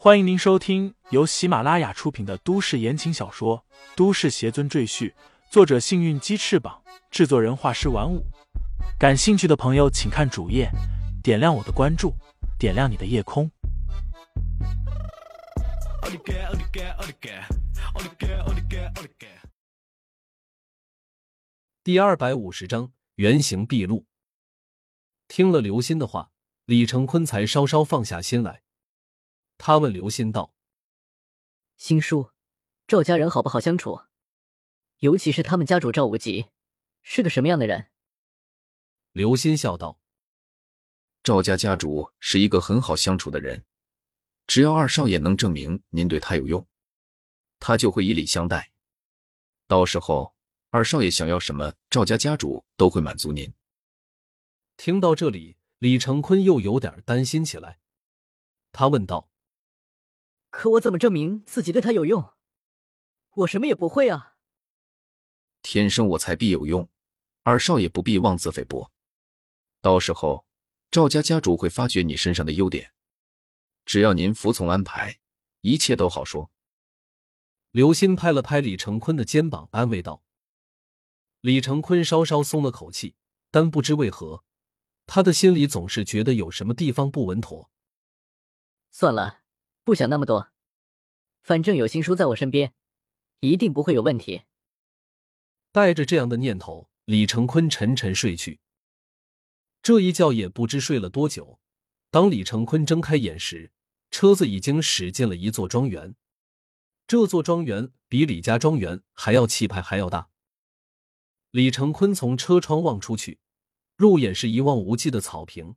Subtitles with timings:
[0.00, 3.64] 欢迎您收听由喜马拉雅出品的都市言情小说
[3.96, 5.10] 《都市邪尊赘婿》，
[5.50, 8.24] 作者：幸运鸡翅膀，制作人：画师玩五。
[8.96, 10.70] 感兴趣的朋友，请看主页，
[11.20, 12.14] 点亮我的关注，
[12.60, 13.50] 点亮你的夜空。
[21.82, 24.06] 第二百五十章原形毕露。
[25.26, 26.30] 听了刘鑫的话，
[26.66, 28.62] 李成坤才稍稍放下心来。
[29.58, 30.54] 他问刘鑫道
[31.76, 32.30] ：“新叔，
[32.86, 34.00] 赵家人好不好相处？
[35.00, 36.46] 尤其是他们家主赵无极，
[37.02, 37.90] 是个什么样的人？”
[39.12, 40.00] 刘鑫笑道
[41.24, 43.64] ：“赵家家主是一个很好相处的人，
[44.46, 46.66] 只要二少爷能证明您对他有用，
[47.58, 48.70] 他就会以礼相待。
[49.66, 50.36] 到时候，
[50.70, 53.52] 二少爷想要什么，赵家家主都会满足您。”
[54.78, 57.80] 听到这里，李成坤又有点担心起来。
[58.70, 59.28] 他问道。
[60.50, 62.32] 可我怎么证明自己对他有用？
[63.34, 64.36] 我什么也不会啊！
[65.62, 66.88] 天生我材必有用，
[67.42, 68.90] 二少爷不必妄自菲薄。
[69.80, 70.46] 到时候
[70.90, 72.92] 赵家家主会发掘你身上的优点，
[73.84, 75.20] 只要您服从安排，
[75.60, 76.50] 一切都好说。
[77.70, 80.24] 刘鑫拍了拍李成坤的肩膀，安慰道。
[81.42, 83.14] 李成坤稍稍松了口气，
[83.50, 84.42] 但不知为何，
[85.06, 87.70] 他的心里总是觉得有什么地方不稳妥。
[88.90, 89.42] 算了。
[89.88, 90.50] 不想那么多，
[91.40, 92.74] 反正有新书在我身边，
[93.40, 94.42] 一定不会有问题。
[95.72, 98.60] 带着这样的念头，李成坤沉沉睡去。
[99.82, 101.58] 这一觉也不知睡了多久。
[102.10, 103.72] 当李成坤睁开眼时，
[104.10, 106.14] 车子已经驶进了一座庄园。
[107.06, 110.28] 这座庄园比李家庄园还要气派，还要大。
[111.50, 113.38] 李成坤从车窗望出去，
[113.96, 115.76] 入眼是一望无际的草坪。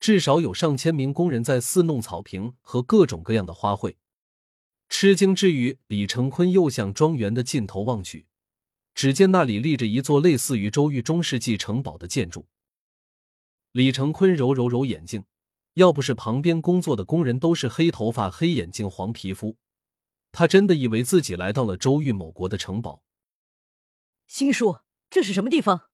[0.00, 3.96] 至少有上千名工人在伺弄草坪和各种各样的花卉。
[4.88, 8.26] 吃惊之余，李成坤又向庄园的尽头望去，
[8.94, 12.46] 只见那里立着一座类似于周玉中世纪城堡的建筑。
[13.72, 15.24] 李成坤揉揉揉眼睛，
[15.74, 19.56] 要不是旁边工作的工人都是黑头发、黑眼睛、黄皮肤，
[20.30, 23.02] 他真的以为自己来到了周玉某国的城堡。
[24.26, 24.78] 新叔，
[25.08, 25.88] 这是什么地方？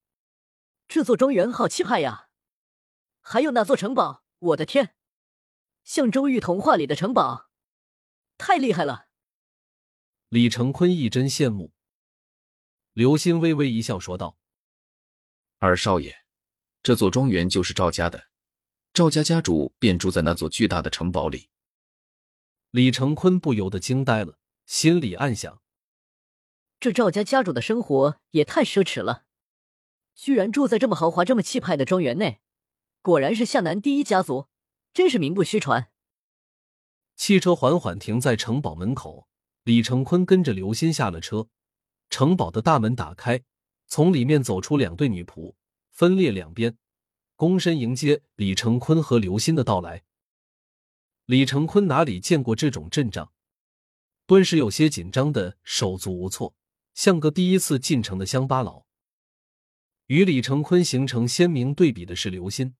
[0.88, 2.29] 这座庄园好气派呀！
[3.32, 4.96] 还有那座城堡，我的天，
[5.84, 7.48] 像周玉童话里的城堡，
[8.36, 9.06] 太厉害了！
[10.30, 11.72] 李成坤一阵羡慕。
[12.92, 14.36] 刘鑫微微一笑，说道
[15.60, 16.24] ：“二少爷，
[16.82, 18.30] 这座庄园就是赵家的，
[18.92, 21.50] 赵家家主便住在那座巨大的城堡里。”
[22.72, 25.62] 李成坤不由得惊呆了，心里暗想：
[26.80, 29.26] 这赵家家主的生活也太奢侈了，
[30.16, 32.40] 居然住在这么豪华、这么气派的庄园内。
[33.02, 34.48] 果然是向南第一家族，
[34.92, 35.90] 真是名不虚传。
[37.16, 39.26] 汽车缓缓停在城堡门口，
[39.64, 41.48] 李成坤跟着刘鑫下了车。
[42.10, 43.42] 城堡的大门打开，
[43.86, 45.54] 从里面走出两队女仆，
[45.90, 46.76] 分列两边，
[47.36, 50.02] 躬身迎接李成坤和刘鑫的到来。
[51.24, 53.32] 李成坤哪里见过这种阵仗，
[54.26, 56.54] 顿时有些紧张的手足无措，
[56.92, 58.84] 像个第一次进城的乡巴佬。
[60.06, 62.74] 与李成坤形成鲜明对比的是刘鑫。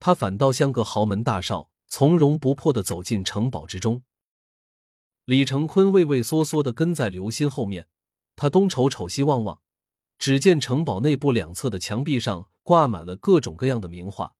[0.00, 4.02] 他反倒像个豪门大少，从容不迫的走进城堡之中。
[5.26, 7.86] 李成坤畏畏缩缩的跟在刘鑫后面，
[8.34, 9.60] 他东瞅瞅，西望望，
[10.18, 14.34] 只见城堡内部两侧的墙壁上挂满了各种各样的名画，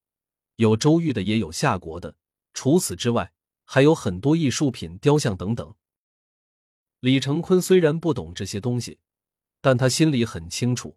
[0.57, 2.17] 有周玉的，也有夏国的。
[2.55, 3.33] 除此之外，
[3.65, 5.75] 还有很多艺术品、雕像等等。
[7.01, 8.99] 李成坤虽然不懂这些东西，
[9.61, 10.97] 但他心里很清楚，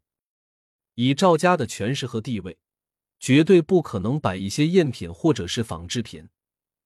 [0.95, 2.57] 以赵家的权势和地位。
[3.23, 6.27] 绝对不可能摆一些赝品或者是仿制品，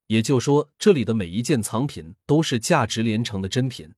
[0.05, 3.95] 也就说，这里的每一件藏品都是价值连城的真品。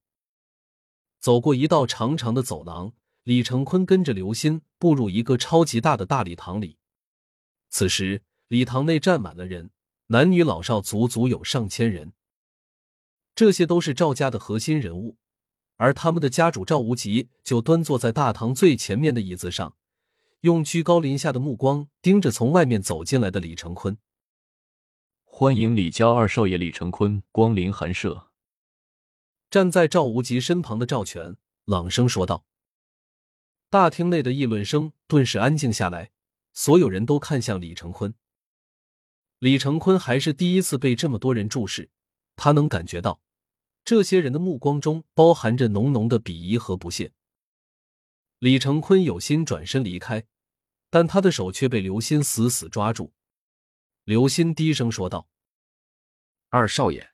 [1.19, 2.94] 走过一道长长的走廊，
[3.25, 6.78] 李成坤跟着刘鑫步入一个超级大的大礼堂里。
[7.69, 9.72] 此时，礼堂内站满了人，
[10.07, 12.13] 男女老少足足有上千人。
[13.35, 15.17] 这些都是赵家的核心人物，
[15.75, 19.75] 而他们的家主赵无极就端坐在大堂最前面的椅子上。
[20.41, 23.97] 用居高临下的目光盯着从外面走进来的李成坤。
[25.26, 28.32] 欢迎李家二少爷李成坤光临寒舍。
[29.50, 32.46] 站在赵无极身旁的赵全朗声说道。
[33.70, 36.12] 大厅内的议论声顿时安静下来，
[36.53, 38.14] 所有人都看向李成坤。
[39.40, 41.90] 李成坤还是第一次被这么多人注视，
[42.38, 43.20] 他能感觉到
[43.84, 47.12] 这些人的目光中包含着浓浓的鄙夷和不屑。
[48.40, 50.26] 李成坤有心转身离开，
[50.90, 53.14] 但他的手却被刘鑫死死抓住。
[54.06, 55.28] 刘鑫低声说道
[56.47, 57.12] ：“二少爷，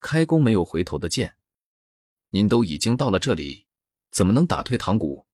[0.00, 1.36] 开弓没有回头的箭。
[2.30, 3.66] 您都已经到了这里，
[4.10, 5.26] 怎么能打退堂鼓？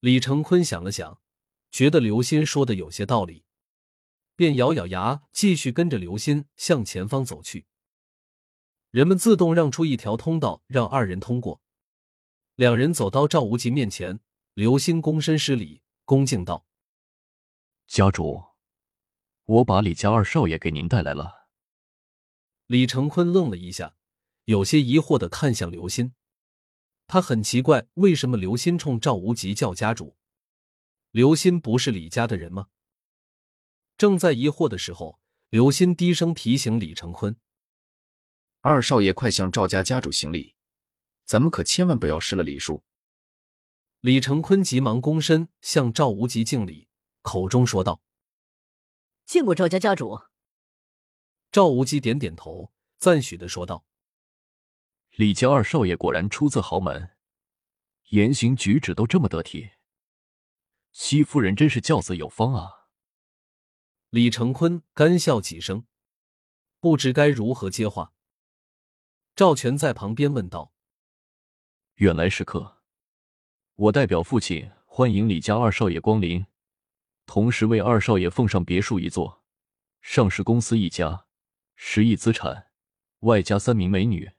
[0.00, 1.20] 李成坤想了想，
[1.70, 3.44] 觉得刘鑫说的有些道理，
[4.34, 7.66] 便咬咬牙，继续跟着刘鑫向前方走去。
[8.90, 11.62] 人们自动让出一条通道，让二人通过。
[12.56, 14.18] 两人走到赵无极面前，
[14.54, 16.66] 刘鑫躬身施礼，恭敬道
[17.86, 18.44] ：“家主，
[19.44, 21.48] 我把李家二少爷给您带来了。”
[22.66, 23.94] 李成坤愣了一下。
[24.46, 26.12] 有些疑惑的看向刘鑫，
[27.08, 30.16] 他很奇怪，为什么刘鑫冲赵无极叫家主？
[31.10, 32.68] 刘鑫不是李家的人吗？
[33.98, 35.18] 正在疑惑的时候，
[35.50, 37.36] 刘鑫低声提醒李成坤
[38.62, 40.54] ：“二少爷，快向赵家家主行礼，
[41.26, 42.82] 咱们可千万不要失了礼数。”
[44.00, 46.88] 李成坤急忙躬身向赵无极敬礼，
[47.22, 48.00] 口中说道
[49.26, 50.18] ：“见过赵家家主。”
[51.50, 53.84] 赵无极点点头，赞许的说道。
[55.12, 57.16] 李家二少爷果然出自豪门，
[58.10, 59.70] 言行举止都这么得体。
[60.92, 62.88] 戚夫人真是教子有方啊！
[64.10, 65.86] 李成坤干笑几声，
[66.78, 68.12] 不知该如何接话。
[69.34, 70.72] 赵全在旁边问道
[71.96, 72.76] ：“远来是客，
[73.74, 76.44] 我代表父亲欢迎李家二少爷光临，
[77.24, 79.42] 同时为二少爷奉上别墅一座，
[80.02, 81.24] 上市公司一家，
[81.74, 82.66] 十亿资产，
[83.20, 84.30] 外加三名美女。”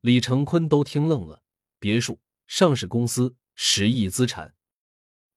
[0.00, 1.42] 李成坤都听愣了，
[1.78, 4.54] 别墅、上市公司、十亿资产，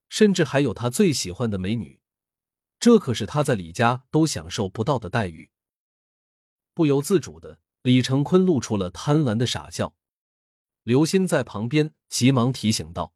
[0.07, 1.99] 甚至还有他最喜欢的美女，
[2.79, 5.51] 这可是他在李家都享受不到的待遇。
[6.73, 9.93] 不由自主的，李成坤露出了贪婪的傻笑。
[10.85, 13.11] 刘鑫在旁边急忙提醒道：“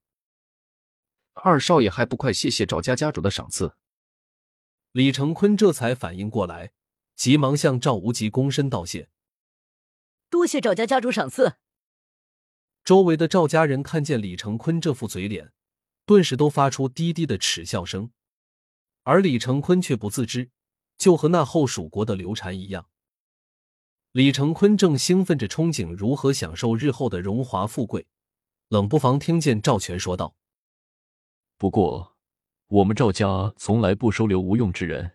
[1.33, 3.75] 二少爷还不快谢谢赵家家主的赏赐！”
[4.92, 6.71] 李成坤这才反应过来，
[7.16, 9.12] 急忙向赵无极躬身道谢。
[10.31, 11.57] 多谢赵家家主赏赐。
[12.83, 15.54] 周围的赵家人看见李成坤这副嘴脸，
[16.07, 18.12] 顿时都发出低低的耻笑声，
[19.04, 20.50] 而李成坤却不自知，
[20.98, 22.89] 就和那后蜀国的刘禅一样。
[24.11, 28.07] 李成坤正兴奋着憧憬如何享受日后的荣华富贵，
[28.69, 30.35] 冷不防听见赵全说道
[31.59, 32.17] ：“不过，
[32.69, 35.11] 我们赵家从来不收留无用之人，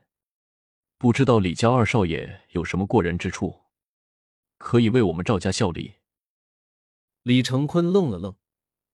[0.96, 3.62] 不知道李家二少爷有什么过人之处。”
[4.58, 5.94] 可以为我们赵家效力。
[7.25, 8.37] 李成坤愣了愣，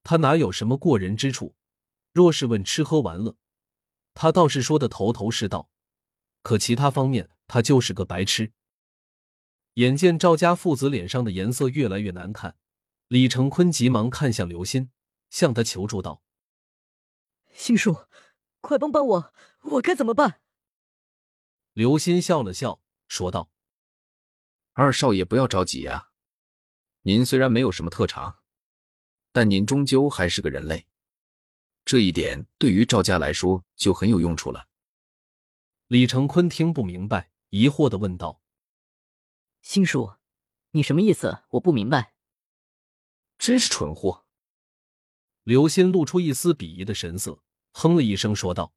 [0.03, 1.55] 他哪有什么过人之处？
[2.15, 3.37] 若是问吃喝玩乐，
[4.15, 5.69] 他倒是说的头头是道，
[6.43, 8.51] 可其他方面他就是个白痴。
[9.75, 12.57] 眼见赵家父子脸上的颜色越来越难看，
[13.09, 14.91] 李成坤急忙看向刘鑫，
[15.31, 16.23] 向他求助道
[17.55, 18.07] ：“星叔，
[18.61, 19.33] 快帮帮我，
[19.63, 20.41] 我该怎么办？”
[21.73, 23.51] 刘鑫笑了笑，说道。
[24.73, 26.09] 二少爷不要着急呀，
[27.03, 28.39] 您虽然没有什么特长，
[29.33, 30.87] 但您终究还是个人类，
[31.85, 34.69] 这一点对于赵家来说就很有用处了。
[35.89, 38.40] 李成坤听不明白，疑惑的问道
[39.63, 40.15] ：“心叔，
[40.71, 41.45] 你什么意思？
[41.51, 42.15] 我不明白。”
[43.39, 44.25] 真是蠢货！
[45.45, 47.43] 刘鑫露出一丝鄙夷的神色，
[47.73, 48.75] 哼了一声说道。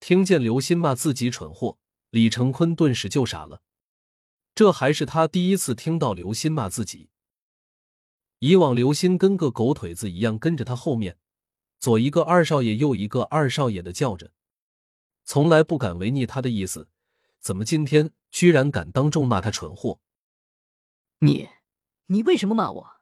[0.00, 1.78] 听见刘鑫骂自己蠢货，
[2.10, 3.62] 李成坤顿时就傻了。
[4.54, 7.10] 这还是他第一次听到刘鑫骂自己。
[8.40, 11.18] 以往刘鑫跟个狗腿子一样跟着他后面，
[11.78, 14.32] 左一个二少爷，右一个二少爷的叫着，
[15.24, 16.88] 从来不敢违逆他的意思。
[17.46, 20.00] 怎么今天居然敢当众骂他蠢货？
[21.20, 21.48] 你，
[22.06, 23.00] 你为什么骂我？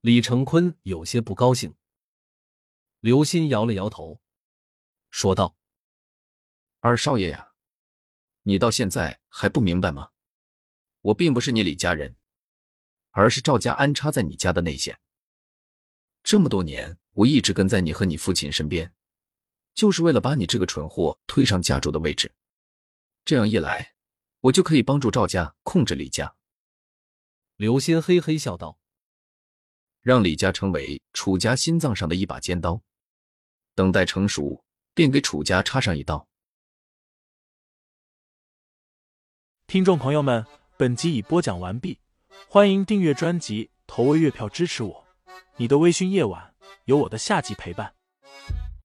[0.00, 1.76] 李成坤有些不高兴。
[2.98, 4.20] 刘鑫摇了摇头，
[5.12, 5.56] 说道
[6.82, 7.52] ：“二少爷呀，
[8.42, 10.10] 你到现在还不明白吗？”
[11.02, 12.16] 我并不是你李家人，
[13.12, 14.98] 而是赵家安插在你家的内线。
[16.24, 18.92] 这么多年，我一直跟在你和你父亲身边，
[19.74, 22.34] 就是为了把你这个蠢货推上家主的位置。
[23.24, 23.94] 这样一来，
[24.40, 26.34] 我就可以帮助赵家控制李家。
[27.56, 28.78] 刘鑫嘿嘿笑道
[30.02, 32.82] ：“让李家成为楚家心脏上的一把尖刀，
[33.74, 34.64] 等待成熟，
[34.94, 36.28] 便给楚家插上一刀。”
[39.66, 40.44] 听众朋友们。
[40.78, 42.00] 本集已播讲完毕，
[42.48, 45.06] 欢迎订阅专辑，投喂月票支持我。
[45.58, 47.94] 你的微醺夜晚，有我的下集陪伴。